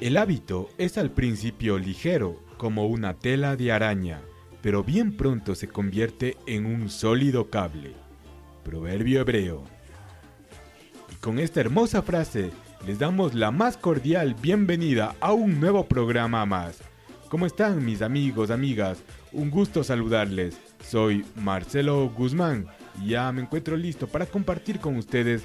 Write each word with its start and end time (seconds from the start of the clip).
El 0.00 0.16
hábito 0.16 0.70
es 0.78 0.96
al 0.96 1.10
principio 1.10 1.76
ligero, 1.76 2.40
como 2.56 2.86
una 2.86 3.18
tela 3.18 3.54
de 3.54 3.70
araña, 3.70 4.22
pero 4.62 4.82
bien 4.82 5.14
pronto 5.14 5.54
se 5.54 5.68
convierte 5.68 6.38
en 6.46 6.64
un 6.64 6.88
sólido 6.88 7.50
cable. 7.50 7.92
Proverbio 8.64 9.20
hebreo. 9.20 9.62
Y 11.12 11.16
con 11.16 11.38
esta 11.38 11.60
hermosa 11.60 12.00
frase 12.00 12.50
les 12.86 12.98
damos 12.98 13.34
la 13.34 13.50
más 13.50 13.76
cordial 13.76 14.34
bienvenida 14.40 15.16
a 15.20 15.34
un 15.34 15.60
nuevo 15.60 15.84
programa 15.84 16.46
más. 16.46 16.78
¿Cómo 17.28 17.44
están 17.44 17.84
mis 17.84 18.00
amigos, 18.00 18.50
amigas? 18.50 19.02
Un 19.32 19.50
gusto 19.50 19.84
saludarles. 19.84 20.58
Soy 20.82 21.26
Marcelo 21.36 22.08
Guzmán 22.08 22.68
y 23.02 23.10
ya 23.10 23.30
me 23.32 23.42
encuentro 23.42 23.76
listo 23.76 24.06
para 24.06 24.24
compartir 24.24 24.80
con 24.80 24.96
ustedes 24.96 25.44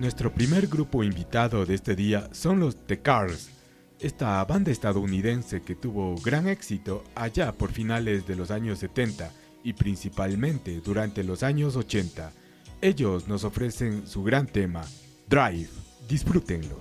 Nuestro 0.00 0.32
primer 0.32 0.66
grupo 0.66 1.04
invitado 1.04 1.66
de 1.66 1.74
este 1.74 1.94
día 1.94 2.30
son 2.32 2.58
los 2.58 2.86
The 2.86 3.00
Cars, 3.00 3.50
esta 3.98 4.42
banda 4.46 4.70
estadounidense 4.70 5.60
que 5.60 5.74
tuvo 5.74 6.14
gran 6.22 6.48
éxito 6.48 7.04
allá 7.14 7.52
por 7.52 7.70
finales 7.70 8.26
de 8.26 8.34
los 8.34 8.50
años 8.50 8.78
70 8.78 9.30
y 9.62 9.74
principalmente 9.74 10.80
durante 10.80 11.22
los 11.22 11.42
años 11.42 11.76
80. 11.76 12.32
Ellos 12.80 13.28
nos 13.28 13.44
ofrecen 13.44 14.06
su 14.06 14.22
gran 14.22 14.46
tema, 14.46 14.86
Drive. 15.28 15.68
Disfrútenlo. 16.08 16.78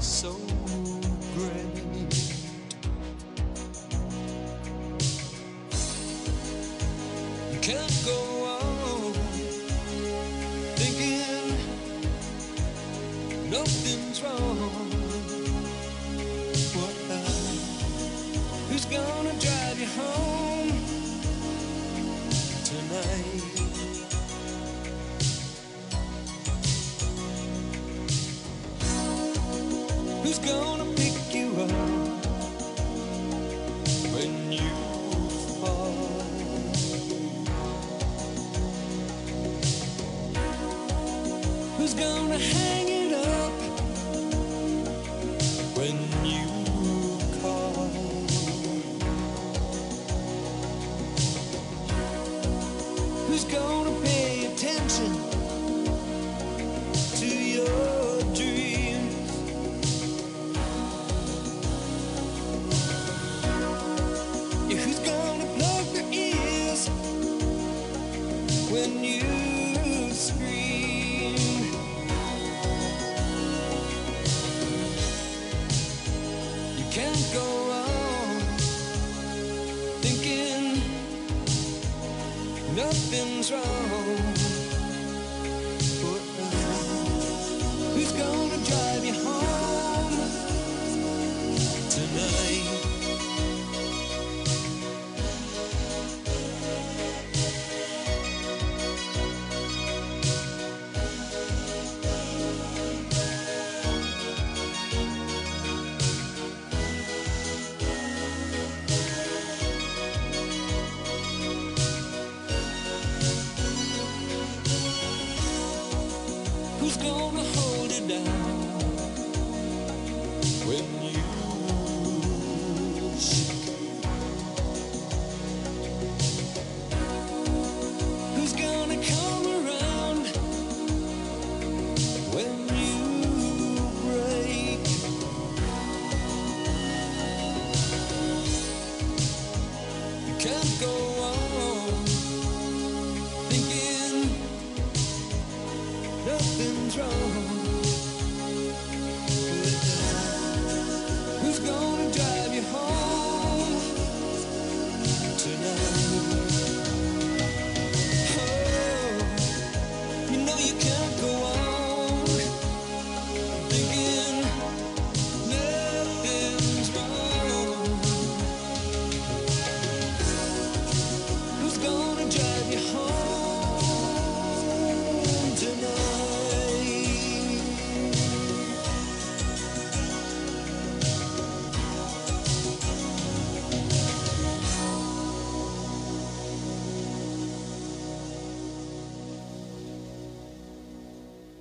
so 0.00 0.32
great. 1.34 2.14
You 7.52 7.58
can't 7.60 8.04
go. 8.04 8.27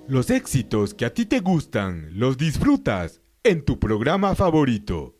Los 0.07 0.29
éxitos 0.29 0.93
que 0.93 1.03
a 1.03 1.13
ti 1.13 1.25
te 1.25 1.41
gustan, 1.41 2.11
los 2.13 2.37
disfrutas 2.37 3.19
en 3.43 3.65
tu 3.65 3.77
programa 3.77 4.35
favorito. 4.35 5.16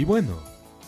Y 0.00 0.04
bueno, 0.06 0.38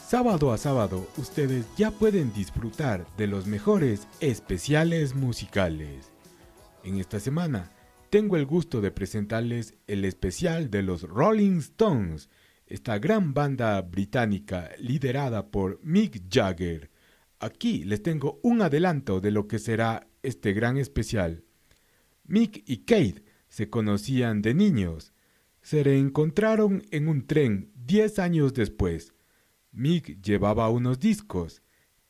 sábado 0.09 0.53
a 0.53 0.57
sábado 0.57 1.07
ustedes 1.19 1.67
ya 1.77 1.91
pueden 1.91 2.33
disfrutar 2.33 3.07
de 3.19 3.27
los 3.27 3.47
mejores 3.47 4.09
especiales 4.21 5.15
musicales. 5.15 6.11
En 6.83 6.99
esta 6.99 7.21
semana 7.21 7.71
tengo 8.09 8.39
el 8.39 8.47
gusto 8.47 8.81
de 8.81 8.91
presentarles 8.91 9.75
el 9.87 10.07
especial 10.07 10.71
de 10.71 10.83
los 10.83 11.03
Rolling 11.03 11.59
Stones, 11.59 12.31
esta 12.67 12.99
gran 12.99 13.35
banda 13.35 13.83
británica 13.83 14.71
liderada 14.79 15.51
por 15.51 15.79
Mick 15.83 16.23
Jagger. 16.31 16.91
Aquí 17.39 17.85
les 17.85 18.03
tengo 18.03 18.41
un 18.43 18.63
adelanto 18.63 19.21
de 19.21 19.31
lo 19.31 19.47
que 19.47 19.59
será 19.59 20.09
este 20.23 20.55
gran 20.55 20.79
especial. 20.79 21.45
Mick 22.25 22.63
y 22.65 22.79
Kate 22.87 23.23
se 23.51 23.69
conocían 23.69 24.41
de 24.41 24.55
niños. 24.55 25.13
Se 25.63 25.83
reencontraron 25.83 26.83
en 26.91 27.09
un 27.09 27.27
tren 27.27 27.73
Diez 27.85 28.21
años 28.21 28.55
después, 28.55 29.13
Mick 29.73 30.23
llevaba 30.23 30.69
unos 30.71 31.01
discos. 31.01 31.63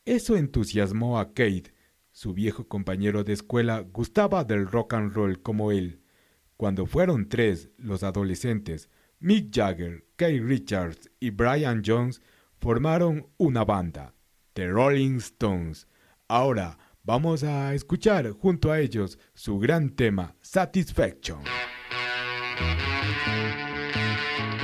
Eso 0.04 0.36
entusiasmó 0.36 1.18
a 1.18 1.28
Kate. 1.28 1.72
Su 2.10 2.34
viejo 2.34 2.68
compañero 2.68 3.24
de 3.24 3.32
escuela 3.32 3.80
gustaba 3.80 4.44
del 4.44 4.66
rock 4.66 4.94
and 4.94 5.14
roll 5.14 5.40
como 5.40 5.72
él. 5.72 6.02
Cuando 6.58 6.84
fueron 6.84 7.28
tres 7.28 7.70
los 7.78 8.02
adolescentes, 8.02 8.90
Mick 9.18 9.54
Jagger, 9.54 10.04
Kate 10.16 10.40
Richards 10.40 11.10
y 11.20 11.30
Brian 11.30 11.82
Jones 11.84 12.20
formaron 12.58 13.28
una 13.38 13.64
banda, 13.64 14.14
The 14.52 14.68
Rolling 14.68 15.16
Stones. 15.16 15.88
Ahora 16.28 16.78
vamos 17.02 17.44
a 17.44 17.72
escuchar 17.74 18.30
junto 18.32 18.70
a 18.70 18.80
ellos 18.80 19.18
su 19.34 19.58
gran 19.58 19.90
tema, 19.90 20.36
Satisfaction. 20.42 21.40
Thank 22.58 24.52
you. 24.52 24.61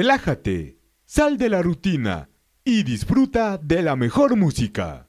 Relájate, 0.00 0.78
sal 1.06 1.38
de 1.38 1.48
la 1.48 1.60
rutina 1.60 2.30
y 2.62 2.84
disfruta 2.84 3.58
de 3.58 3.82
la 3.82 3.96
mejor 3.96 4.36
música. 4.36 5.07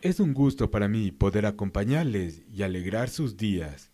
Es 0.00 0.20
un 0.20 0.32
gusto 0.32 0.70
para 0.70 0.86
mí 0.86 1.10
poder 1.10 1.44
acompañarles 1.44 2.44
y 2.48 2.62
alegrar 2.62 3.10
sus 3.10 3.36
días. 3.36 3.92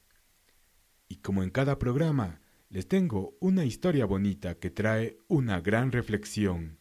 Y 1.08 1.16
como 1.16 1.42
en 1.42 1.48
cada 1.48 1.78
programa, 1.78 2.42
les 2.68 2.86
tengo 2.86 3.38
una 3.40 3.64
historia 3.64 4.04
bonita 4.04 4.58
que 4.58 4.68
trae 4.68 5.16
una 5.28 5.62
gran 5.62 5.92
reflexión. 5.92 6.78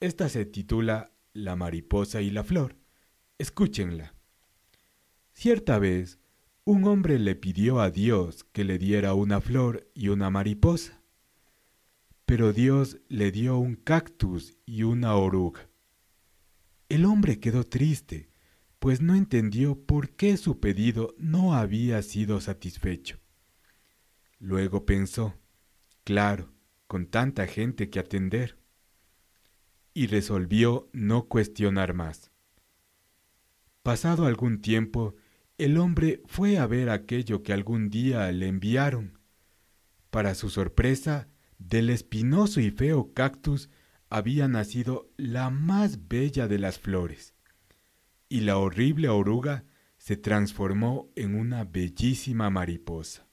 Esta 0.00 0.28
se 0.28 0.44
titula 0.44 1.12
La 1.32 1.54
mariposa 1.54 2.20
y 2.20 2.30
la 2.30 2.42
flor. 2.42 2.76
Escúchenla. 3.38 4.16
Cierta 5.34 5.78
vez, 5.78 6.18
un 6.64 6.84
hombre 6.84 7.20
le 7.20 7.36
pidió 7.36 7.80
a 7.80 7.92
Dios 7.92 8.42
que 8.42 8.64
le 8.64 8.76
diera 8.76 9.14
una 9.14 9.40
flor 9.40 9.88
y 9.94 10.08
una 10.08 10.30
mariposa. 10.30 11.00
Pero 12.26 12.52
Dios 12.52 12.98
le 13.06 13.30
dio 13.30 13.56
un 13.56 13.76
cactus 13.76 14.56
y 14.66 14.82
una 14.82 15.14
oruga. 15.14 15.70
El 16.88 17.04
hombre 17.04 17.38
quedó 17.38 17.62
triste 17.62 18.28
pues 18.78 19.00
no 19.00 19.14
entendió 19.14 19.78
por 19.78 20.10
qué 20.10 20.36
su 20.36 20.60
pedido 20.60 21.14
no 21.18 21.54
había 21.54 22.00
sido 22.02 22.40
satisfecho. 22.40 23.18
Luego 24.38 24.86
pensó, 24.86 25.34
claro, 26.04 26.52
con 26.86 27.06
tanta 27.06 27.46
gente 27.46 27.90
que 27.90 27.98
atender, 27.98 28.56
y 29.94 30.06
resolvió 30.06 30.88
no 30.92 31.26
cuestionar 31.26 31.92
más. 31.92 32.30
Pasado 33.82 34.26
algún 34.26 34.60
tiempo, 34.60 35.16
el 35.56 35.76
hombre 35.76 36.22
fue 36.26 36.58
a 36.58 36.66
ver 36.68 36.88
aquello 36.88 37.42
que 37.42 37.52
algún 37.52 37.90
día 37.90 38.30
le 38.30 38.46
enviaron. 38.46 39.18
Para 40.10 40.36
su 40.36 40.50
sorpresa, 40.50 41.28
del 41.58 41.90
espinoso 41.90 42.60
y 42.60 42.70
feo 42.70 43.12
cactus 43.12 43.70
había 44.08 44.46
nacido 44.46 45.10
la 45.16 45.50
más 45.50 46.06
bella 46.06 46.46
de 46.46 46.60
las 46.60 46.78
flores 46.78 47.34
y 48.28 48.40
la 48.40 48.58
horrible 48.58 49.08
oruga 49.08 49.64
se 49.96 50.16
transformó 50.16 51.10
en 51.16 51.34
una 51.34 51.64
bellísima 51.64 52.50
mariposa. 52.50 53.26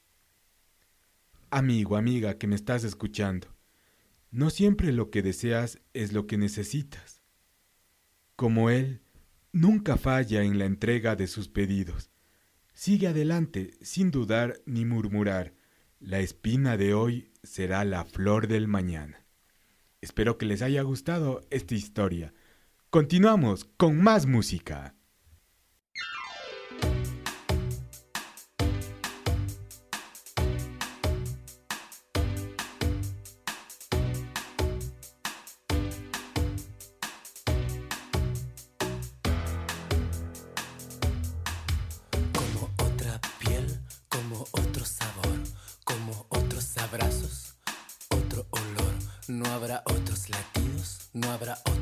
Amigo, 1.50 1.96
amiga 1.96 2.38
que 2.38 2.46
me 2.46 2.56
estás 2.56 2.84
escuchando, 2.84 3.48
no 4.30 4.50
siempre 4.50 4.92
lo 4.92 5.10
que 5.10 5.22
deseas 5.22 5.80
es 5.94 6.12
lo 6.12 6.26
que 6.26 6.36
necesitas. 6.36 7.22
Como 8.34 8.68
Él, 8.68 9.00
nunca 9.52 9.96
falla 9.96 10.42
en 10.42 10.58
la 10.58 10.66
entrega 10.66 11.16
de 11.16 11.26
sus 11.26 11.48
pedidos. 11.48 12.10
Sigue 12.74 13.06
adelante 13.06 13.70
sin 13.80 14.10
dudar 14.10 14.60
ni 14.66 14.84
murmurar. 14.84 15.54
La 16.00 16.18
espina 16.18 16.76
de 16.76 16.92
hoy 16.92 17.30
será 17.42 17.84
la 17.84 18.04
flor 18.04 18.48
del 18.48 18.68
mañana. 18.68 19.24
Espero 20.02 20.36
que 20.36 20.44
les 20.44 20.60
haya 20.60 20.82
gustado 20.82 21.46
esta 21.50 21.74
historia. 21.74 22.34
Continuamos 22.90 23.64
con 23.64 24.02
más 24.02 24.26
música. 24.26 24.95
Dolor 49.84 50.04
de 50.04 50.12
tu 50.12 50.60
llanto, 51.12 51.52
al 51.66 51.75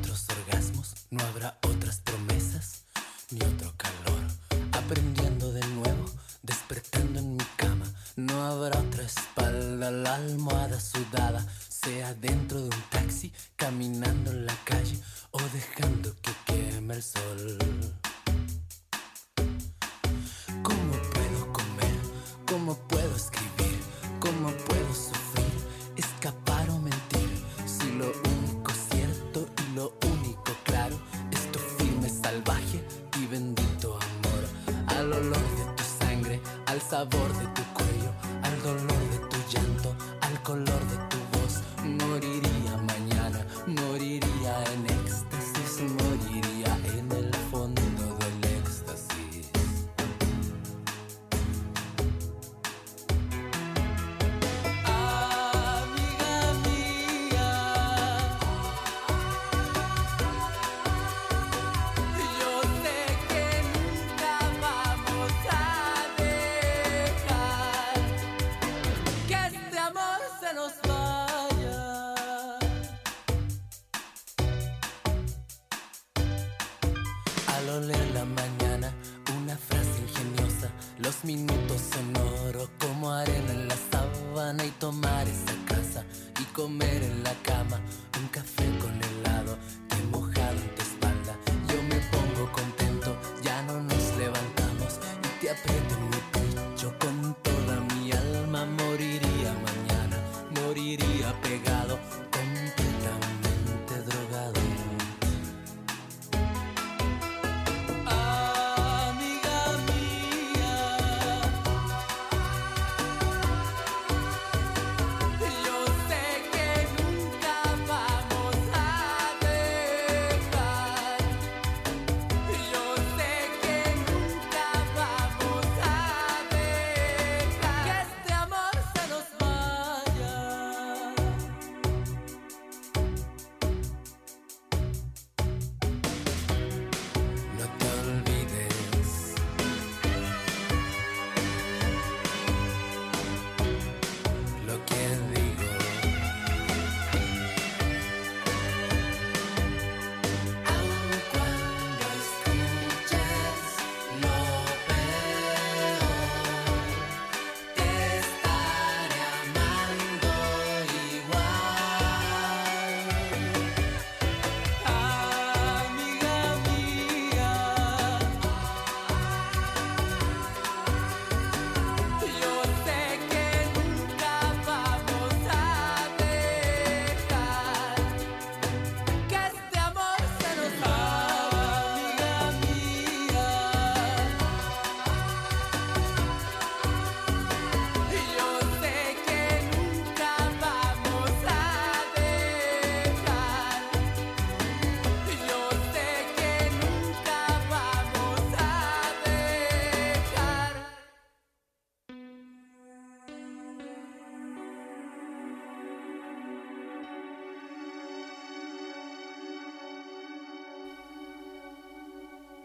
prepara. 95.55 95.84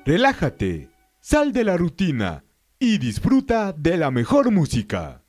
relájate, 0.05 0.91
sal 1.21 1.53
de 1.53 1.65
la 1.65 1.77
rutina 1.77 2.45
y 2.79 2.99
disfruta 2.99 3.73
de 3.73 3.97
la 3.97 4.11
mejor 4.11 4.51
música. 4.51 5.20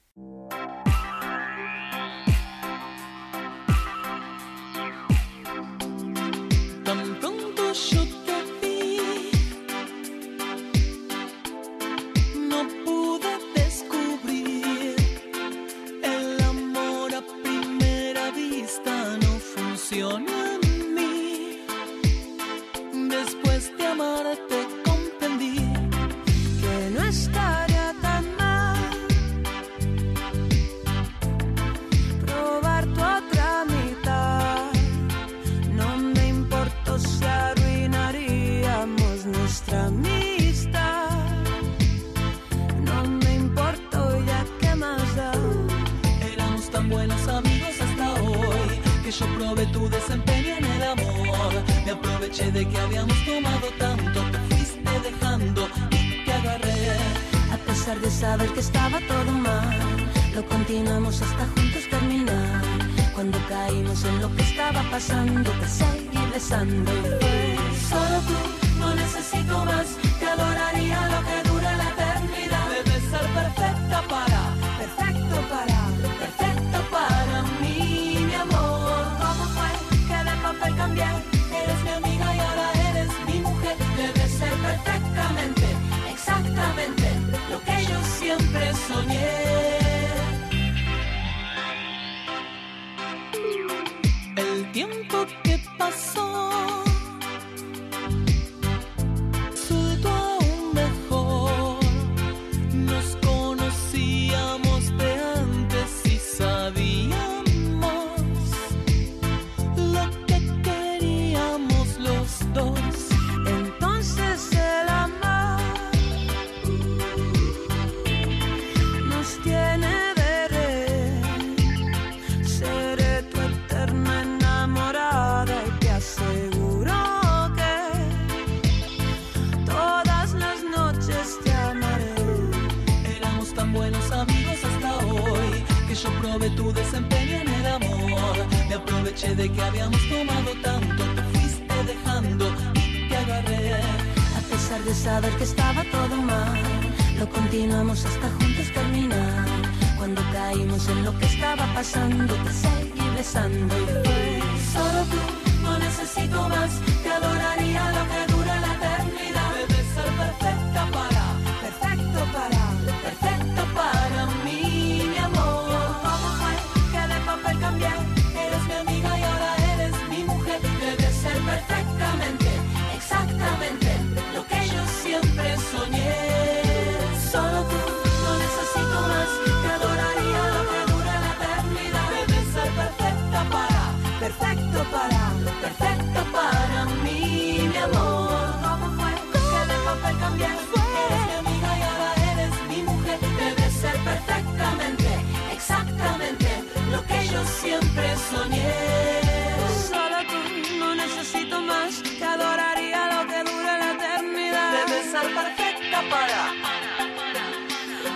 para. 206.11 206.53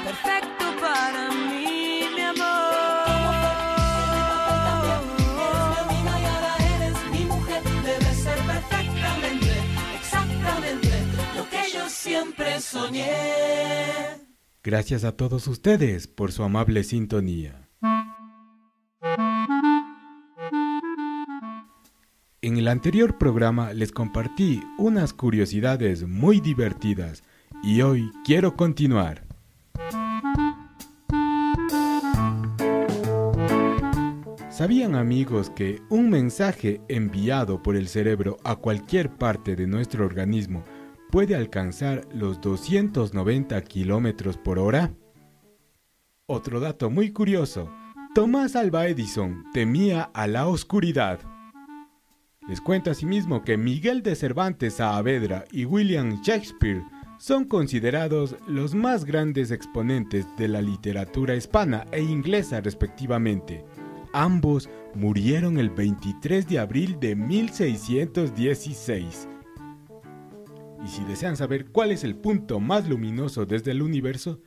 Perfecto 0.03 0.65
para 0.81 1.31
mí, 1.31 2.03
mi 2.13 2.21
amor. 2.21 2.75
Eres 4.83 5.63
mi 5.63 5.77
amiga 5.83 6.13
y 6.21 6.25
ahora 6.25 6.53
eres 6.75 6.97
mi 7.11 7.25
mujer. 7.25 7.63
Debe 7.63 8.13
ser 8.13 8.37
perfectamente, 8.53 9.53
exactamente 9.95 10.89
lo 11.35 11.49
que 11.49 11.61
yo 11.73 11.89
siempre 11.89 12.59
soñé. 12.59 14.25
Gracias 14.63 15.03
a 15.03 15.13
todos 15.13 15.47
ustedes 15.47 16.07
por 16.07 16.31
su 16.31 16.43
amable 16.43 16.83
sintonía. 16.83 17.69
En 22.41 22.57
el 22.57 22.67
anterior 22.67 23.17
programa 23.17 23.73
les 23.73 23.91
compartí 23.91 24.61
unas 24.77 25.13
curiosidades 25.13 26.07
muy 26.07 26.41
divertidas 26.41 27.23
y 27.65 27.81
hoy 27.81 28.11
quiero 28.23 28.55
continuar. 28.55 29.23
¿Sabían 34.49 34.95
amigos 34.95 35.49
que 35.49 35.81
un 35.89 36.11
mensaje 36.11 36.79
enviado 36.87 37.61
por 37.63 37.75
el 37.75 37.87
cerebro 37.87 38.37
a 38.43 38.55
cualquier 38.55 39.09
parte 39.09 39.55
de 39.55 39.65
nuestro 39.65 40.05
organismo 40.05 40.63
puede 41.09 41.35
alcanzar 41.35 42.07
los 42.13 42.39
290 42.39 43.59
kilómetros 43.63 44.37
por 44.37 44.59
hora? 44.59 44.93
Otro 46.27 46.59
dato 46.59 46.91
muy 46.91 47.11
curioso, 47.11 47.69
Tomás 48.13 48.55
Alba 48.55 48.87
Edison 48.87 49.43
temía 49.53 50.03
a 50.13 50.27
la 50.27 50.47
oscuridad. 50.47 51.19
Les 52.47 52.61
cuento 52.61 52.91
asimismo 52.91 53.43
que 53.43 53.57
Miguel 53.57 54.03
de 54.03 54.15
Cervantes 54.15 54.75
Saavedra 54.75 55.45
y 55.51 55.65
William 55.65 56.21
Shakespeare 56.21 56.83
son 57.17 57.45
considerados 57.45 58.35
los 58.47 58.75
más 58.75 59.05
grandes 59.05 59.51
exponentes 59.51 60.25
de 60.37 60.47
la 60.47 60.61
literatura 60.61 61.35
hispana 61.35 61.85
e 61.91 62.01
inglesa 62.01 62.61
respectivamente. 62.61 63.63
Ambos 64.13 64.69
murieron 64.93 65.57
el 65.57 65.69
23 65.69 66.47
de 66.47 66.59
abril 66.59 66.97
de 66.99 67.15
1616. 67.15 69.27
Y 70.83 70.87
si 70.87 71.03
desean 71.03 71.35
saber 71.35 71.71
cuál 71.71 71.91
es 71.91 72.03
el 72.03 72.15
punto 72.15 72.59
más 72.59 72.87
luminoso 72.87 73.45
desde 73.45 73.71
el 73.71 73.81
universo, 73.81 74.39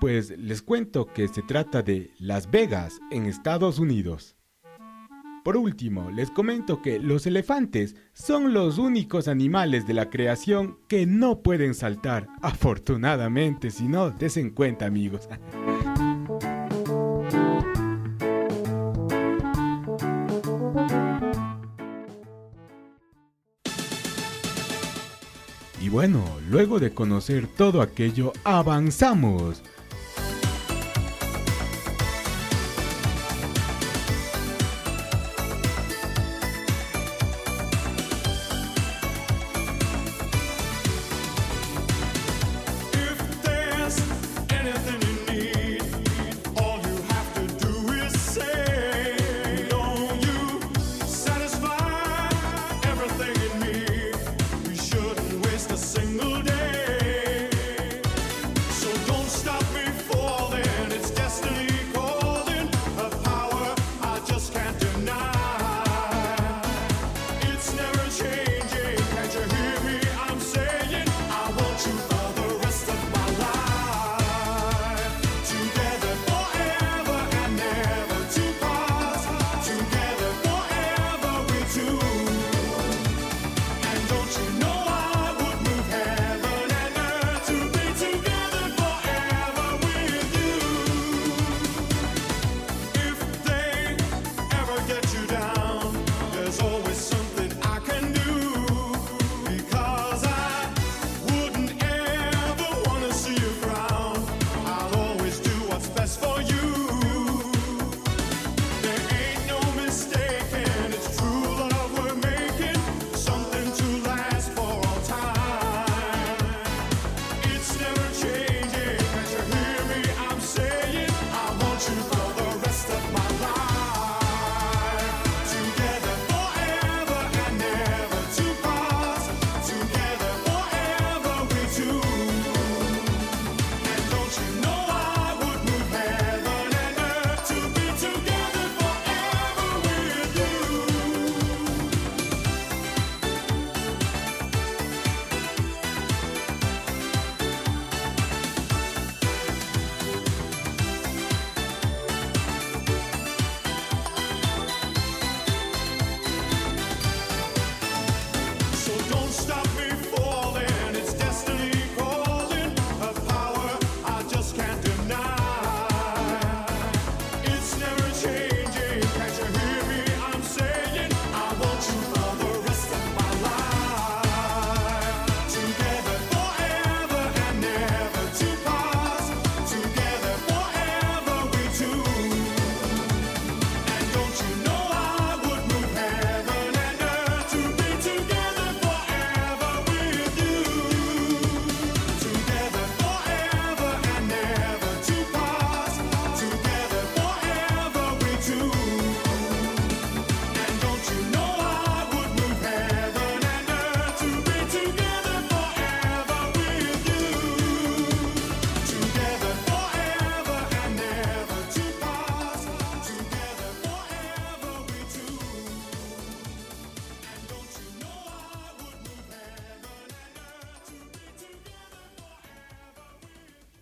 pues 0.00 0.36
les 0.38 0.62
cuento 0.62 1.06
que 1.06 1.28
se 1.28 1.42
trata 1.42 1.82
de 1.82 2.10
Las 2.18 2.50
Vegas, 2.50 2.98
en 3.10 3.26
Estados 3.26 3.78
Unidos. 3.78 4.33
Por 5.44 5.58
último, 5.58 6.10
les 6.10 6.30
comento 6.30 6.80
que 6.80 6.98
los 6.98 7.26
elefantes 7.26 7.96
son 8.14 8.54
los 8.54 8.78
únicos 8.78 9.28
animales 9.28 9.86
de 9.86 9.92
la 9.92 10.08
creación 10.08 10.78
que 10.88 11.04
no 11.04 11.42
pueden 11.42 11.74
saltar. 11.74 12.28
Afortunadamente, 12.40 13.70
si 13.70 13.86
no, 13.86 14.08
desen 14.08 14.48
cuenta 14.48 14.86
amigos. 14.86 15.28
Y 25.78 25.90
bueno, 25.90 26.24
luego 26.48 26.80
de 26.80 26.94
conocer 26.94 27.48
todo 27.48 27.82
aquello, 27.82 28.32
avanzamos. 28.44 29.62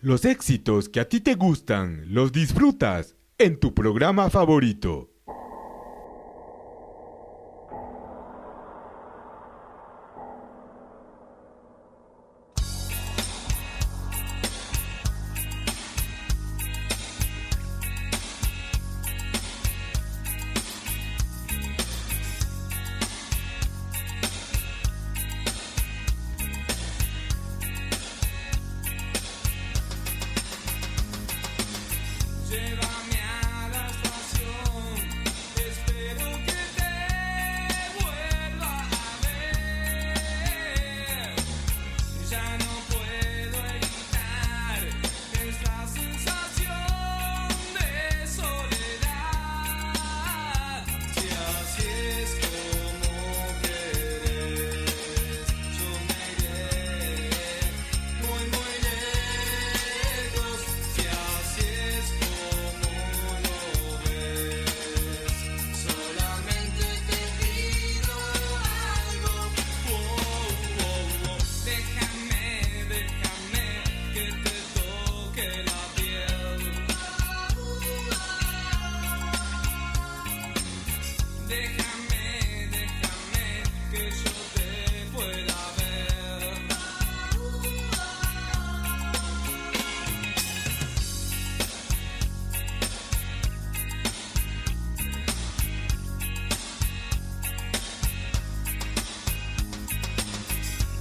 Los 0.03 0.25
éxitos 0.25 0.89
que 0.89 0.99
a 0.99 1.07
ti 1.07 1.21
te 1.21 1.35
gustan 1.35 2.03
los 2.09 2.33
disfrutas 2.33 3.15
en 3.37 3.57
tu 3.57 3.73
programa 3.73 4.29
favorito. 4.29 5.12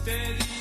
te 0.04 0.51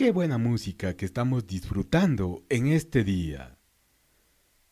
Qué 0.00 0.12
buena 0.12 0.38
música 0.38 0.96
que 0.96 1.04
estamos 1.04 1.46
disfrutando 1.46 2.42
en 2.48 2.68
este 2.68 3.04
día. 3.04 3.58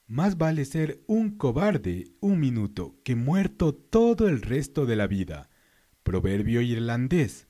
Más 0.06 0.38
vale 0.38 0.64
ser 0.64 1.02
un 1.06 1.36
cobarde 1.36 2.14
un 2.20 2.40
minuto 2.40 2.96
que 3.04 3.14
muerto 3.14 3.74
todo 3.74 4.26
el 4.26 4.40
resto 4.40 4.86
de 4.86 4.96
la 4.96 5.06
vida. 5.06 5.50
Proverbio 6.02 6.62
irlandés. 6.62 7.46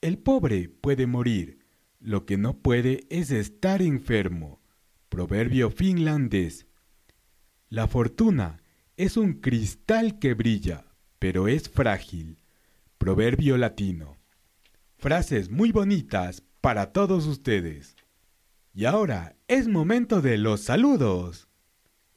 El 0.00 0.18
pobre 0.18 0.68
puede 0.68 1.08
morir, 1.08 1.66
lo 1.98 2.26
que 2.26 2.36
no 2.36 2.56
puede 2.58 3.08
es 3.10 3.32
estar 3.32 3.82
enfermo. 3.82 4.62
Proverbio 5.08 5.72
finlandés. 5.72 6.68
La 7.70 7.88
fortuna 7.88 8.62
es 8.96 9.16
un 9.16 9.40
cristal 9.40 10.20
que 10.20 10.34
brilla, 10.34 10.94
pero 11.18 11.48
es 11.48 11.68
frágil. 11.68 12.38
Proverbio 12.98 13.58
latino. 13.58 14.15
Frases 14.98 15.50
muy 15.50 15.72
bonitas 15.72 16.42
para 16.62 16.92
todos 16.92 17.26
ustedes. 17.26 17.96
Y 18.72 18.86
ahora 18.86 19.36
es 19.46 19.68
momento 19.68 20.22
de 20.22 20.38
los 20.38 20.62
saludos. 20.62 21.48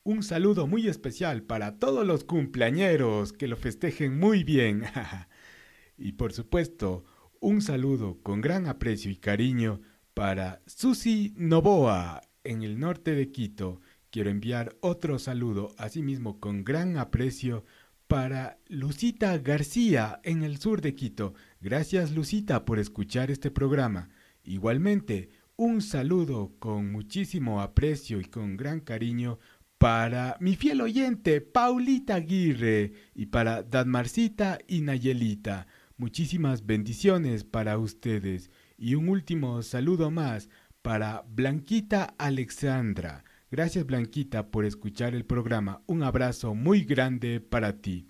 Un 0.04 0.24
saludo 0.24 0.66
muy 0.66 0.88
especial 0.88 1.44
para 1.44 1.78
todos 1.78 2.08
los 2.08 2.24
cumpleañeros 2.24 3.34
que 3.34 3.50
lo 3.50 3.58
festejen 3.58 4.18
muy 4.18 4.46
bien. 4.46 4.86
y 5.98 6.14
por 6.14 6.32
supuesto, 6.32 7.04
un 7.42 7.62
saludo 7.62 8.18
con 8.24 8.40
gran 8.40 8.66
aprecio 8.66 9.12
y 9.12 9.18
cariño 9.18 9.82
para 10.14 10.62
Susi 10.66 11.34
Novoa 11.36 12.22
en 12.46 12.64
el 12.64 12.80
norte 12.80 13.14
de 13.14 13.30
Quito. 13.30 13.82
Quiero 14.10 14.30
enviar 14.30 14.78
otro 14.80 15.20
saludo, 15.20 15.76
asimismo 15.78 16.40
con 16.40 16.64
gran 16.64 16.98
aprecio 16.98 17.66
para 18.08 18.58
Lucita 18.68 19.38
García 19.38 20.20
en 20.24 20.44
el 20.44 20.58
sur 20.58 20.82
de 20.82 20.96
Quito. 20.96 21.36
Gracias 21.62 22.12
Lucita 22.12 22.64
por 22.64 22.80
escuchar 22.80 23.30
este 23.32 23.52
programa. 23.52 24.10
Igualmente, 24.44 25.30
un 25.58 25.82
saludo 25.82 26.54
con 26.58 26.90
muchísimo 26.90 27.60
aprecio 27.60 28.22
y 28.22 28.26
con 28.26 28.56
gran 28.56 28.80
cariño 28.80 29.40
para 29.78 30.38
mi 30.40 30.56
fiel 30.56 30.80
oyente 30.80 31.42
Paulita 31.42 32.16
Aguirre 32.16 32.94
y 33.14 33.26
para 33.26 33.64
Dadmarcita 33.64 34.60
y 34.68 34.80
Nayelita. 34.82 35.68
Muchísimas 35.98 36.66
bendiciones 36.66 37.44
para 37.44 37.78
ustedes. 37.78 38.50
Y 38.78 38.96
un 38.96 39.10
último 39.10 39.62
saludo 39.62 40.12
más 40.12 40.50
para 40.82 41.26
Blanquita 41.28 42.16
Alexandra. 42.18 43.26
Gracias 43.52 43.86
Blanquita 43.86 44.50
por 44.50 44.64
escuchar 44.64 45.14
el 45.14 45.26
programa. 45.26 45.82
Un 45.88 46.04
abrazo 46.04 46.56
muy 46.56 46.86
grande 46.86 47.42
para 47.42 47.82
ti. 47.82 48.08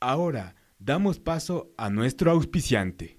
Ahora 0.00 0.54
damos 0.78 1.18
paso 1.18 1.72
a 1.76 1.90
nuestro 1.90 2.30
auspiciante. 2.30 3.18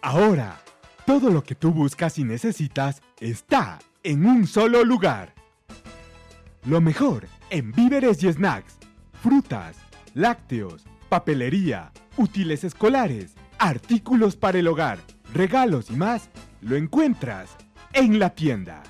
Ahora, 0.00 0.60
todo 1.06 1.30
lo 1.30 1.42
que 1.42 1.54
tú 1.54 1.72
buscas 1.72 2.18
y 2.18 2.24
necesitas 2.24 3.02
está 3.20 3.78
en 4.02 4.26
un 4.26 4.46
solo 4.46 4.84
lugar. 4.84 5.34
Lo 6.64 6.80
mejor 6.80 7.28
en 7.50 7.72
víveres 7.72 8.22
y 8.22 8.32
snacks, 8.32 8.78
frutas, 9.12 9.76
lácteos, 10.14 10.84
papelería, 11.08 11.92
útiles 12.16 12.64
escolares, 12.64 13.34
artículos 13.58 14.36
para 14.36 14.58
el 14.58 14.68
hogar, 14.68 14.98
regalos 15.32 15.90
y 15.90 15.94
más, 15.94 16.30
lo 16.60 16.76
encuentras 16.76 17.50
en 17.92 18.18
la 18.18 18.30
tienda. 18.30 18.82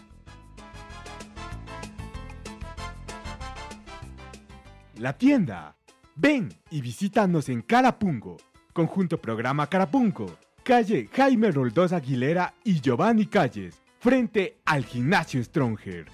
La 5.02 5.18
tienda. 5.18 5.74
Ven 6.14 6.48
y 6.70 6.80
visítanos 6.80 7.48
en 7.48 7.62
Carapungo, 7.62 8.36
conjunto 8.72 9.20
programa 9.20 9.66
Carapungo, 9.66 10.38
calle 10.62 11.08
Jaime 11.12 11.50
Roldós 11.50 11.92
Aguilera 11.92 12.54
y 12.62 12.80
Giovanni 12.80 13.26
Calles, 13.26 13.82
frente 13.98 14.60
al 14.64 14.84
gimnasio 14.84 15.42
Stronger. 15.42 16.06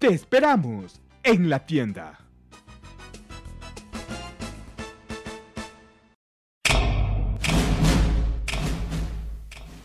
Te 0.00 0.08
esperamos 0.08 1.00
en 1.22 1.48
la 1.48 1.64
tienda. 1.64 2.29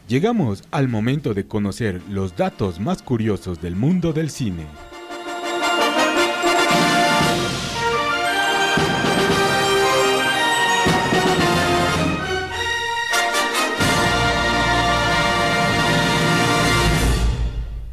Llegamos 0.08 0.64
al 0.70 0.88
momento 0.88 1.34
de 1.34 1.48
conocer 1.48 2.00
los 2.08 2.38
datos 2.38 2.80
más 2.80 3.02
curiosos 3.02 3.60
del 3.60 3.76
mundo 3.76 4.14
del 4.14 4.30
cine. 4.30 4.68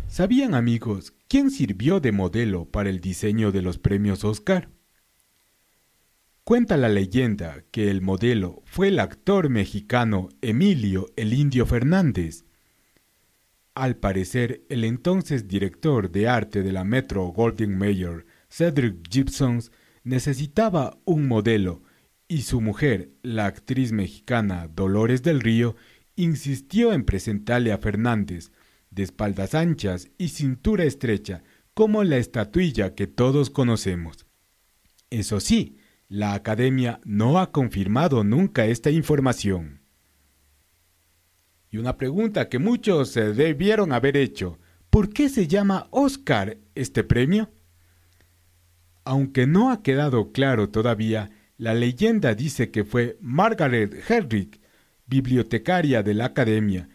¿Sabían 0.08 0.54
amigos 0.54 1.14
quién 1.28 1.50
sirvió 1.50 1.98
de 1.98 2.12
modelo 2.12 2.66
para 2.66 2.90
el 2.90 3.00
diseño 3.00 3.52
de 3.52 3.62
los 3.62 3.78
premios 3.78 4.22
Oscar? 4.22 4.68
Cuenta 6.44 6.76
la 6.76 6.88
leyenda 6.88 7.62
que 7.70 7.88
el 7.88 8.02
modelo 8.02 8.62
fue 8.66 8.88
el 8.88 8.98
actor 8.98 9.48
mexicano 9.48 10.28
Emilio 10.40 11.06
el 11.14 11.34
Indio 11.34 11.66
Fernández. 11.66 12.46
Al 13.76 13.94
parecer, 13.94 14.64
el 14.68 14.82
entonces 14.82 15.46
director 15.46 16.10
de 16.10 16.28
arte 16.28 16.64
de 16.64 16.72
la 16.72 16.82
Metro 16.82 17.26
Goldwyn 17.26 17.78
Mayer, 17.78 18.26
Cedric 18.50 19.08
Gibson, 19.08 19.60
necesitaba 20.02 20.98
un 21.04 21.28
modelo 21.28 21.84
y 22.26 22.42
su 22.42 22.60
mujer, 22.60 23.12
la 23.22 23.46
actriz 23.46 23.92
mexicana 23.92 24.66
Dolores 24.66 25.22
del 25.22 25.40
Río, 25.40 25.76
insistió 26.16 26.92
en 26.92 27.04
presentarle 27.04 27.70
a 27.70 27.78
Fernández, 27.78 28.50
de 28.90 29.04
espaldas 29.04 29.54
anchas 29.54 30.10
y 30.18 30.28
cintura 30.28 30.82
estrecha, 30.82 31.44
como 31.72 32.02
la 32.02 32.16
estatuilla 32.16 32.96
que 32.96 33.06
todos 33.06 33.48
conocemos. 33.48 34.26
Eso 35.08 35.38
sí, 35.38 35.76
la 36.12 36.34
Academia 36.34 37.00
no 37.04 37.38
ha 37.38 37.52
confirmado 37.52 38.22
nunca 38.22 38.66
esta 38.66 38.90
información. 38.90 39.80
Y 41.70 41.78
una 41.78 41.96
pregunta 41.96 42.50
que 42.50 42.58
muchos 42.58 43.08
se 43.08 43.32
debieron 43.32 43.94
haber 43.94 44.18
hecho, 44.18 44.58
¿por 44.90 45.08
qué 45.08 45.30
se 45.30 45.48
llama 45.48 45.88
Oscar 45.90 46.58
este 46.74 47.02
premio? 47.02 47.50
Aunque 49.04 49.46
no 49.46 49.72
ha 49.72 49.82
quedado 49.82 50.32
claro 50.32 50.68
todavía, 50.68 51.30
la 51.56 51.72
leyenda 51.72 52.34
dice 52.34 52.70
que 52.70 52.84
fue 52.84 53.16
Margaret 53.22 53.94
Herrick, 54.06 54.60
bibliotecaria 55.06 56.02
de 56.02 56.12
la 56.12 56.26
Academia, 56.26 56.90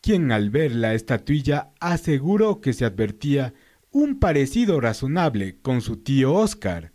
quien 0.00 0.32
al 0.32 0.48
ver 0.48 0.74
la 0.74 0.94
estatuilla 0.94 1.72
aseguró 1.78 2.62
que 2.62 2.72
se 2.72 2.86
advertía 2.86 3.52
un 3.90 4.18
parecido 4.18 4.80
razonable 4.80 5.58
con 5.60 5.82
su 5.82 5.98
tío 5.98 6.32
Oscar. 6.32 6.92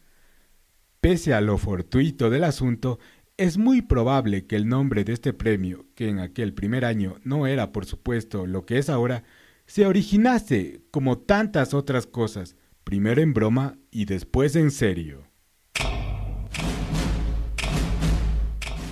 Pese 1.02 1.34
a 1.36 1.42
lo 1.42 1.58
fortuito 1.60 2.30
del 2.32 2.44
asunto, 2.44 2.98
es 3.38 3.60
muy 3.60 3.84
probable 3.84 4.48
que 4.48 4.56
el 4.56 4.68
nombre 4.68 5.04
de 5.04 5.14
este 5.14 5.32
premio, 5.32 5.86
que 5.94 6.10
en 6.10 6.20
aquel 6.20 6.54
primer 6.54 6.86
año 6.86 7.18
no 7.24 7.46
era 7.46 7.72
por 7.72 7.86
supuesto 7.86 8.48
lo 8.48 8.66
que 8.66 8.80
es 8.80 8.90
ahora, 8.90 9.24
se 9.68 9.86
originase 9.86 10.82
como 10.90 11.20
tantas 11.20 11.76
otras 11.76 12.08
cosas, 12.08 12.56
primero 12.84 13.22
en 13.22 13.34
broma 13.34 13.78
y 13.92 14.06
después 14.06 14.56
en 14.56 14.72
serio. 14.72 15.28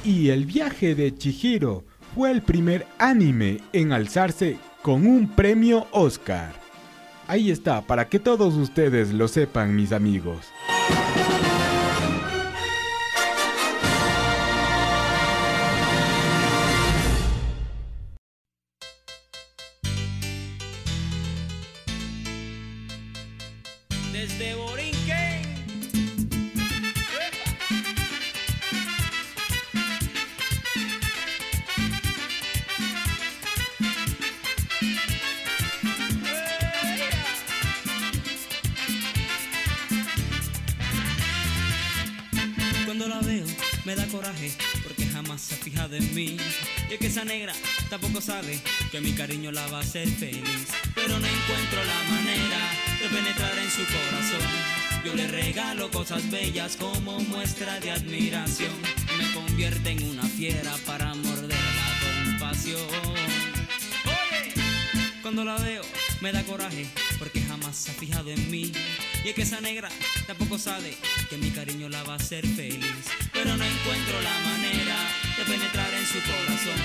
Y 0.04 0.30
el 0.30 0.46
viaje 0.46 0.94
de 0.94 1.16
Chihiro 1.16 1.86
fue 2.14 2.30
el 2.30 2.44
primer 2.44 2.86
anime 3.00 3.62
en 3.74 3.94
alzarse 3.94 4.60
con 4.84 5.08
un 5.08 5.30
premio 5.30 5.88
Oscar. 5.92 6.54
Ahí 7.28 7.50
está, 7.50 7.82
para 7.82 8.08
que 8.08 8.20
todos 8.20 8.54
ustedes 8.54 9.12
lo 9.12 9.28
sepan, 9.28 9.76
mis 9.76 9.92
amigos. 9.92 10.52
Que 48.92 49.02
mi 49.02 49.12
cariño 49.14 49.52
la 49.52 49.68
va 49.68 49.80
a 49.80 49.82
hacer 49.82 50.08
feliz. 50.08 50.68
Pero 50.94 51.20
no 51.20 51.28
encuentro 51.28 51.84
la 51.84 52.16
manera 52.16 52.72
de 53.02 53.10
penetrar 53.10 53.58
en 53.58 53.70
su 53.70 53.84
corazón. 53.86 54.50
Yo 55.06 55.14
le 55.16 55.28
regalo 55.28 55.92
cosas 55.92 56.30
bellas 56.32 56.78
como 56.78 57.20
muestra 57.20 57.80
de 57.80 57.92
admiración. 57.92 58.72
Me 59.18 59.34
convierte 59.34 59.92
en 59.92 60.10
una 60.10 60.24
fiera 60.24 60.74
para 60.86 61.14
morderla 61.14 62.00
con 62.02 62.40
pasión. 62.40 62.88
Oye, 64.06 64.54
cuando 65.22 65.44
la 65.44 65.58
veo 65.58 65.84
me 66.22 66.32
da 66.32 66.44
coraje 66.44 66.88
porque 67.20 67.42
jamás 67.42 67.76
se 67.76 67.92
ha 67.92 67.94
fijado 67.94 68.30
en 68.30 68.50
mí. 68.50 68.72
Y 69.24 69.30
es 69.30 69.36
que 69.36 69.42
esa 69.42 69.62
negra 69.62 69.90
tampoco 70.28 70.58
sabe 70.58 70.96
que 71.30 71.38
mi 71.38 71.52
cariño 71.52 71.90
la 71.90 72.04
va 72.04 72.14
a 72.14 72.18
hacer 72.18 72.48
feliz. 72.48 73.06
Pero 73.46 73.58
no 73.58 73.64
encuentro 73.64 74.22
la 74.24 74.40
manera 74.40 74.96
de 75.38 75.44
penetrar 75.46 75.94
en 75.94 76.06
su 76.08 76.20
corazón. 76.22 76.82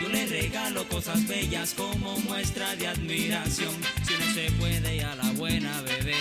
Yo 0.00 0.08
le 0.08 0.26
regalo 0.26 0.88
cosas 0.88 1.26
bellas 1.28 1.74
como 1.74 2.16
muestra 2.20 2.74
de 2.76 2.86
admiración. 2.86 3.74
Si 4.06 4.14
no 4.14 4.32
se 4.32 4.50
puede 4.52 5.04
a 5.04 5.14
la 5.16 5.30
buena 5.32 5.82
bebé, 5.82 6.16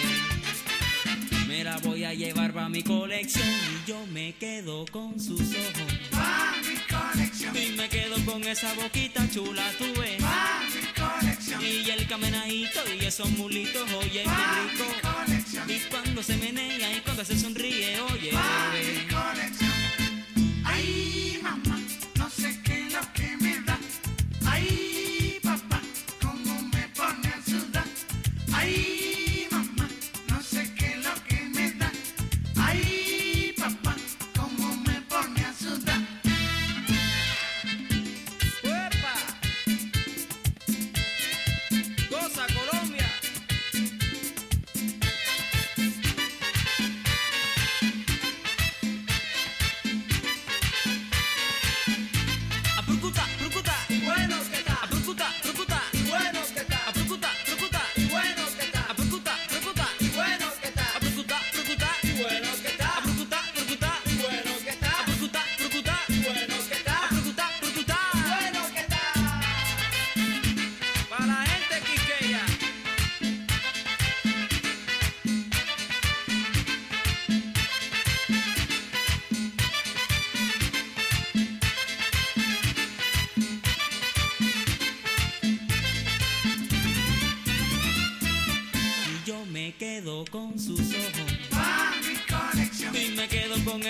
me 1.47 1.63
la 1.63 1.77
voy 1.77 2.03
a 2.03 2.13
llevar 2.13 2.51
para 2.51 2.67
mi 2.67 2.83
colección 2.83 3.47
y 3.47 3.89
yo 3.89 4.05
me 4.07 4.33
quedo 4.33 4.83
con 4.91 5.17
sus 5.21 5.39
ojos. 5.39 5.93
Pa 6.11 6.55
mi 6.67 6.75
colección. 6.93 7.55
Y 7.55 7.77
me 7.77 7.87
quedo 7.87 8.17
con 8.25 8.43
esa 8.43 8.73
boquita 8.73 9.25
chula, 9.31 9.63
tú 9.77 9.85
ves. 10.01 10.21
Pa 10.21 10.63
mi 10.67 11.01
colección. 11.01 11.61
Y 11.65 11.89
el 11.89 12.05
camenadito 12.07 12.81
y 12.93 13.05
esos 13.05 13.29
mulitos, 13.29 13.89
oye, 13.93 14.23
Pa 14.25 14.35
qué 14.35 14.73
rico. 14.73 14.85
mi 14.93 15.25
colección. 15.25 15.69
Y 15.69 15.79
cuando 15.89 16.21
se 16.21 16.35
menea 16.35 16.93
y 16.93 16.99
cuando 16.99 17.23
se 17.23 17.39
sonríe, 17.39 18.01
oye, 18.01 18.31
Pa 18.31 18.73
mi 18.73 19.13
colección. 19.13 19.66
Mama. 21.43 21.76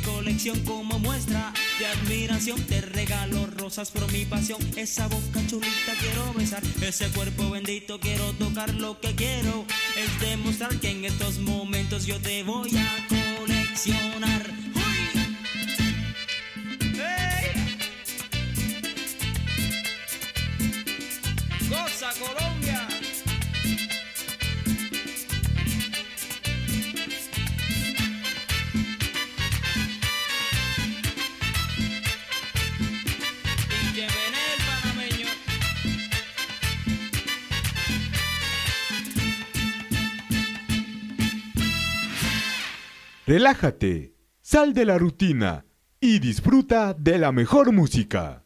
colección 0.03 0.61
como 0.61 0.99
muestra 0.99 1.53
de 1.79 1.87
admiración. 1.87 2.61
Te 2.67 2.81
regalo 2.81 3.47
rosas 3.47 3.91
por 3.91 4.11
mi 4.13 4.25
pasión, 4.25 4.61
esa 4.77 5.07
boca 5.09 5.41
chulita 5.47 5.93
quiero 6.01 6.33
besar, 6.35 6.63
ese 6.81 7.09
cuerpo 7.11 7.51
bendito 7.51 7.99
quiero 8.01 8.33
tocar. 8.35 8.75
Lo 8.75 9.01
que 9.01 9.15
quiero 9.15 9.65
es 9.97 10.21
demostrar 10.21 10.79
que 10.81 10.91
en 10.91 11.05
estos 11.05 11.39
momentos 11.39 12.07
yo 12.07 12.21
te 12.21 12.43
voy 12.43 12.71
a 12.77 13.07
coleccionar. 13.09 14.22
relájate, 43.33 44.15
sal 44.43 44.75
de 44.75 44.85
la 44.85 44.99
rutina 44.99 45.65
y 46.01 46.19
disfruta 46.19 46.93
de 46.93 47.17
la 47.17 47.33
mejor 47.33 47.73
música. 47.73 48.42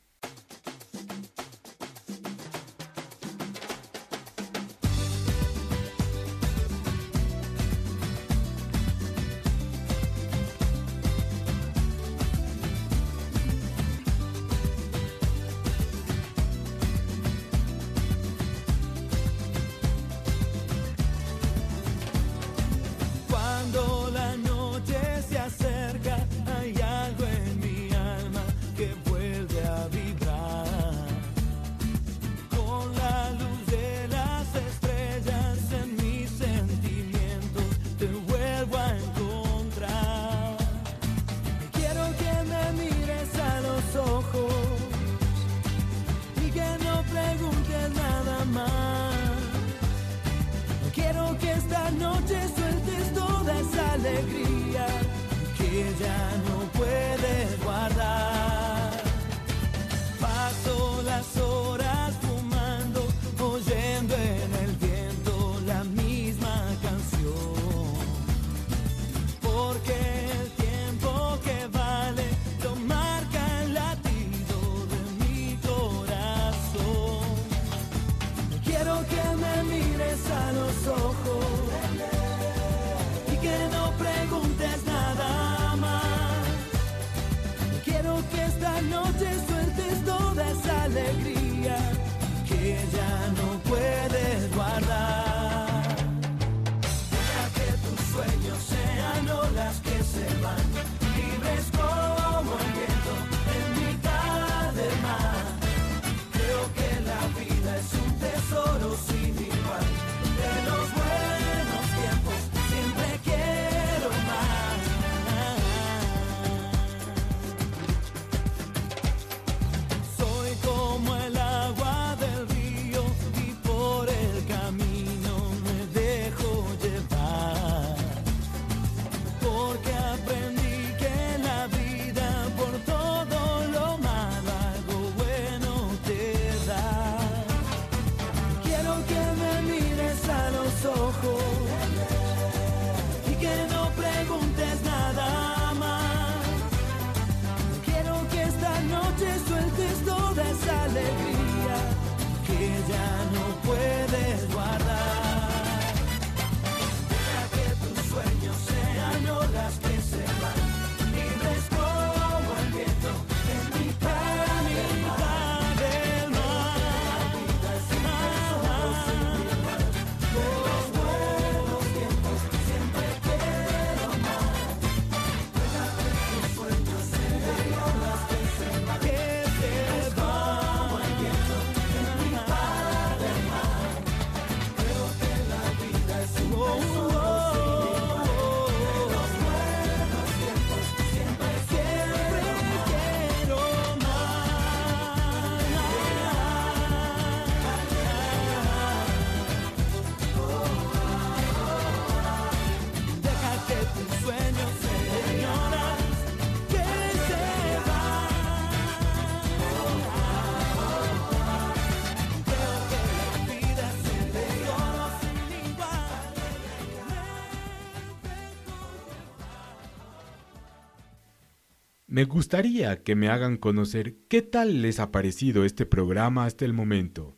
Me 222.16 222.24
gustaría 222.24 223.02
que 223.02 223.14
me 223.14 223.28
hagan 223.28 223.58
conocer 223.58 224.16
qué 224.28 224.40
tal 224.40 224.80
les 224.80 225.00
ha 225.00 225.12
parecido 225.12 225.66
este 225.66 225.84
programa 225.84 226.46
hasta 226.46 226.64
el 226.64 226.72
momento. 226.72 227.36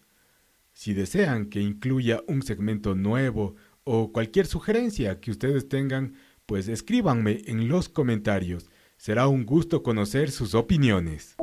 Si 0.73 0.95
desean 0.95 1.47
que 1.47 1.61
incluya 1.61 2.23
un 2.29 2.43
segmento 2.43 2.95
nuevo 2.95 3.57
o 3.83 4.13
cualquier 4.13 4.47
sugerencia 4.47 5.19
que 5.19 5.33
ustedes 5.33 5.69
tengan, 5.69 6.15
pues 6.47 6.69
escríbanme 6.69 7.43
en 7.47 7.67
los 7.67 7.89
comentarios. 7.89 8.71
Será 8.97 9.27
un 9.27 9.47
gusto 9.47 9.83
conocer 9.83 10.31
sus 10.31 10.55
opiniones. 10.55 11.35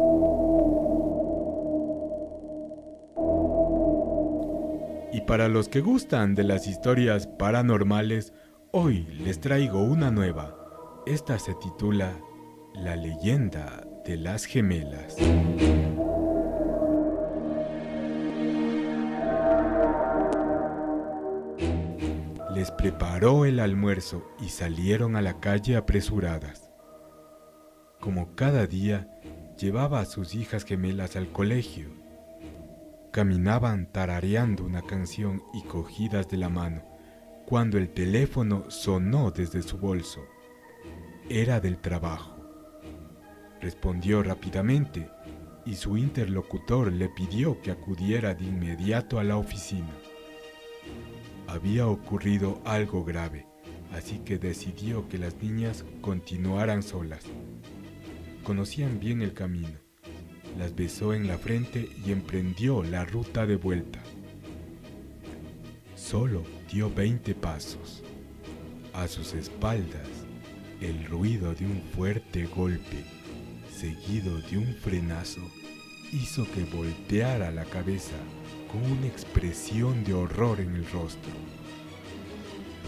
Y 5.11 5.19
para 5.27 5.49
los 5.49 5.67
que 5.67 5.81
gustan 5.81 6.35
de 6.35 6.45
las 6.45 6.67
historias 6.67 7.27
paranormales, 7.27 8.31
hoy 8.71 9.05
les 9.25 9.41
traigo 9.41 9.83
una 9.83 10.09
nueva. 10.09 11.03
Esta 11.05 11.37
se 11.37 11.53
titula 11.55 12.17
la 12.77 12.95
leyenda 12.95 13.83
de 14.03 14.17
las 14.17 14.45
gemelas. 14.45 15.15
Les 22.53 22.71
preparó 22.71 23.45
el 23.45 23.59
almuerzo 23.59 24.29
y 24.41 24.49
salieron 24.49 25.15
a 25.15 25.21
la 25.21 25.39
calle 25.39 25.77
apresuradas. 25.77 26.69
Como 28.01 28.35
cada 28.35 28.67
día, 28.67 29.09
llevaba 29.57 30.01
a 30.01 30.05
sus 30.05 30.35
hijas 30.35 30.65
gemelas 30.65 31.15
al 31.15 31.31
colegio. 31.31 31.89
Caminaban 33.11 33.91
tarareando 33.91 34.65
una 34.65 34.81
canción 34.81 35.41
y 35.53 35.63
cogidas 35.63 36.27
de 36.27 36.37
la 36.37 36.49
mano, 36.49 36.83
cuando 37.45 37.77
el 37.77 37.89
teléfono 37.89 38.69
sonó 38.69 39.31
desde 39.31 39.61
su 39.61 39.77
bolso. 39.77 40.21
Era 41.29 41.59
del 41.59 41.77
trabajo. 41.77 42.34
Respondió 43.61 44.21
rápidamente 44.21 45.09
y 45.65 45.75
su 45.75 45.97
interlocutor 45.97 46.91
le 46.91 47.09
pidió 47.09 47.59
que 47.61 47.71
acudiera 47.71 48.35
de 48.35 48.45
inmediato 48.45 49.19
a 49.19 49.23
la 49.23 49.37
oficina. 49.37 49.91
Había 51.47 51.87
ocurrido 51.87 52.61
algo 52.65 53.03
grave, 53.03 53.47
así 53.91 54.19
que 54.19 54.37
decidió 54.37 55.07
que 55.07 55.17
las 55.17 55.35
niñas 55.41 55.83
continuaran 56.01 56.83
solas. 56.83 57.23
Conocían 58.43 58.99
bien 58.99 59.21
el 59.21 59.33
camino. 59.33 59.79
Las 60.59 60.75
besó 60.75 61.13
en 61.13 61.27
la 61.27 61.37
frente 61.37 61.89
y 62.05 62.11
emprendió 62.11 62.83
la 62.83 63.03
ruta 63.03 63.45
de 63.45 63.55
vuelta. 63.55 63.99
Solo 65.95 66.43
dio 66.71 66.93
20 66.93 67.33
pasos. 67.35 68.03
A 68.93 69.07
sus 69.07 69.33
espaldas, 69.33 70.07
el 70.79 71.05
ruido 71.05 71.53
de 71.55 71.65
un 71.65 71.81
fuerte 71.93 72.45
golpe 72.45 73.14
seguido 73.75 74.39
de 74.49 74.57
un 74.57 74.73
frenazo, 74.75 75.41
hizo 76.13 76.49
que 76.51 76.63
volteara 76.63 77.51
la 77.51 77.65
cabeza 77.65 78.15
con 78.71 78.81
una 78.89 79.07
expresión 79.07 80.03
de 80.05 80.13
horror 80.13 80.61
en 80.61 80.75
el 80.75 80.89
rostro. 80.91 81.33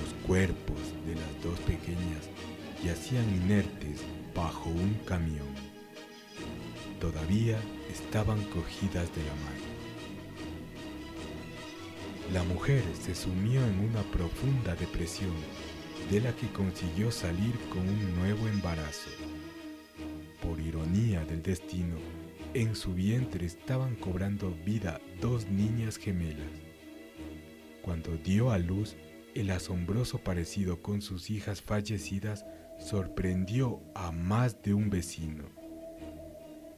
Los 0.02 0.14
cuerpos 0.26 0.80
de 1.06 1.16
las 1.16 1.44
dos 1.44 1.60
pequeñas 1.62 2.30
yacían 2.86 3.28
inertes 3.44 4.02
bajo 4.34 4.70
un 4.70 4.94
camión. 5.06 5.48
Todavía 7.02 7.60
estaban 7.92 8.42
cogidas 8.46 9.14
de 9.14 9.24
la 9.24 9.36
mano. 9.36 9.68
La 12.32 12.44
mujer 12.44 12.84
se 13.02 13.14
sumió 13.14 13.66
en 13.66 13.80
una 13.80 14.04
profunda 14.04 14.76
depresión 14.76 15.36
de 16.10 16.22
la 16.22 16.32
que 16.34 16.48
consiguió 16.48 17.12
salir 17.12 17.56
con 17.70 17.82
un 17.82 18.16
nuevo 18.16 18.48
embarazo. 18.48 19.27
Por 20.48 20.62
ironía 20.62 21.26
del 21.26 21.42
destino, 21.44 21.98
en 22.54 22.74
su 22.74 22.94
vientre 22.94 23.46
estaban 23.46 23.96
cobrando 23.98 24.56
vida 24.66 25.02
dos 25.20 25.46
niñas 25.50 25.98
gemelas. 25.98 26.48
Cuando 27.82 28.16
dio 28.16 28.52
a 28.52 28.58
luz, 28.58 28.96
el 29.36 29.52
asombroso 29.52 30.20
parecido 30.20 30.82
con 30.82 31.02
sus 31.02 31.30
hijas 31.32 31.62
fallecidas 31.62 32.46
sorprendió 32.80 33.82
a 33.94 34.14
más 34.14 34.62
de 34.62 34.74
un 34.74 34.90
vecino. 34.90 35.44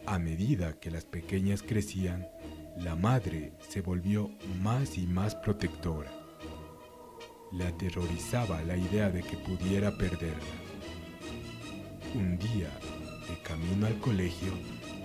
A 0.08 0.18
medida 0.18 0.80
que 0.80 0.90
las 0.90 1.06
pequeñas 1.06 1.62
crecían, 1.62 2.28
la 2.76 2.96
madre 2.96 3.54
se 3.60 3.82
volvió 3.82 4.32
más 4.64 4.98
y 4.98 5.06
más 5.06 5.36
protectora. 5.36 6.12
Le 7.52 7.68
aterrorizaba 7.68 8.64
la 8.64 8.78
idea 8.78 9.12
de 9.12 9.22
que 9.22 9.38
pudiera 9.38 9.96
perderla. 9.96 10.58
Un 12.16 12.40
día, 12.40 12.72
de 13.30 13.38
camino 13.42 13.88
al 13.88 13.98
colegio, 14.00 14.52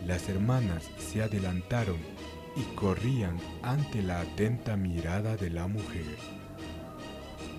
las 0.07 0.29
hermanas 0.29 0.91
se 0.99 1.23
adelantaron 1.23 1.99
y 2.57 2.63
corrían 2.75 3.39
ante 3.63 4.03
la 4.03 4.21
atenta 4.21 4.77
mirada 4.77 5.37
de 5.37 5.51
la 5.51 5.67
mujer. 5.67 6.17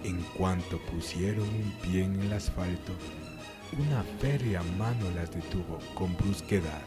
En 0.04 0.22
cuanto 0.38 0.80
pusieron 0.86 1.48
un 1.48 1.74
pie 1.82 2.04
en 2.04 2.20
el 2.20 2.34
asfalto, 2.34 2.94
una 3.78 4.04
férrea 4.20 4.62
mano 4.78 5.10
las 5.16 5.32
detuvo 5.32 5.80
con 5.96 6.16
brusquedad. 6.18 6.84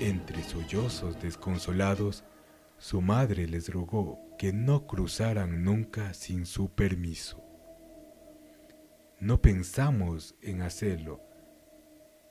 Entre 0.00 0.42
sollozos 0.42 1.20
desconsolados, 1.20 2.24
su 2.78 3.00
madre 3.00 3.46
les 3.46 3.68
rogó 3.68 4.20
que 4.38 4.52
no 4.52 4.86
cruzaran 4.86 5.64
nunca 5.64 6.14
sin 6.14 6.46
su 6.46 6.70
permiso. 6.70 7.42
No 9.20 9.42
pensamos 9.42 10.36
en 10.42 10.62
hacerlo. 10.62 11.27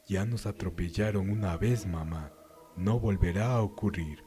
Ya 0.08 0.26
nos 0.26 0.46
atropellaron 0.46 1.30
una 1.30 1.58
vez, 1.58 1.86
mamá. 1.86 2.32
No 2.78 2.98
volverá 2.98 3.54
a 3.54 3.62
ocurrir. 3.62 4.24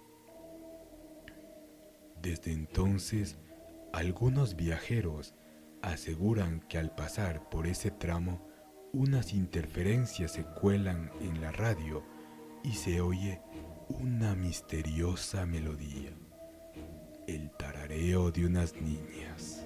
Desde 2.20 2.52
entonces, 2.52 3.38
algunos 3.94 4.56
viajeros 4.56 5.34
aseguran 5.80 6.60
que 6.68 6.76
al 6.76 6.94
pasar 6.94 7.48
por 7.48 7.66
ese 7.66 7.90
tramo, 7.90 8.46
unas 8.92 9.32
interferencias 9.32 10.32
se 10.32 10.44
cuelan 10.44 11.10
en 11.22 11.40
la 11.40 11.50
radio 11.50 12.04
y 12.62 12.72
se 12.72 13.00
oye 13.00 13.40
una 13.88 14.34
misteriosa 14.34 15.46
melodía, 15.46 16.10
el 17.26 17.50
tarareo 17.52 18.30
de 18.30 18.44
unas 18.44 18.74
niñas. 18.74 19.64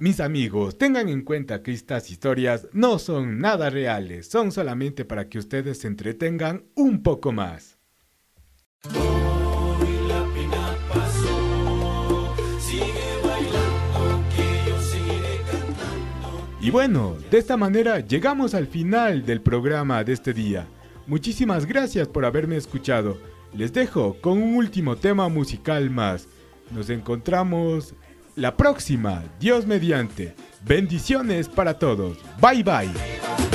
Mis 0.00 0.18
amigos, 0.18 0.78
tengan 0.78 1.10
en 1.10 1.20
cuenta 1.20 1.62
que 1.62 1.72
estas 1.72 2.10
historias 2.10 2.66
no 2.72 2.98
son 2.98 3.38
nada 3.38 3.68
reales, 3.68 4.30
son 4.30 4.50
solamente 4.50 5.04
para 5.04 5.28
que 5.28 5.38
ustedes 5.38 5.80
se 5.80 5.88
entretengan 5.88 6.64
un 6.74 7.02
poco 7.02 7.32
más. 7.32 7.78
Y 16.62 16.70
bueno, 16.70 17.18
de 17.30 17.36
esta 17.36 17.58
manera 17.58 18.00
llegamos 18.00 18.54
al 18.54 18.68
final 18.68 19.26
del 19.26 19.42
programa 19.42 20.02
de 20.02 20.14
este 20.14 20.32
día. 20.32 20.66
Muchísimas 21.06 21.66
gracias 21.66 22.08
por 22.08 22.24
haberme 22.24 22.56
escuchado. 22.56 23.18
Les 23.52 23.70
dejo 23.74 24.16
con 24.22 24.42
un 24.42 24.56
último 24.56 24.96
tema 24.96 25.28
musical 25.28 25.90
más. 25.90 26.26
Nos 26.70 26.88
encontramos 26.88 27.94
la 28.40 28.56
próxima, 28.56 29.22
Dios 29.38 29.66
mediante. 29.66 30.34
Bendiciones 30.64 31.46
para 31.46 31.78
todos. 31.78 32.16
Bye 32.40 32.62
bye. 32.62 33.49